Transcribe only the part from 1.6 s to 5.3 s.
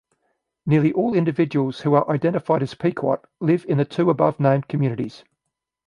who are identified as Pequot live in the two above-named communities.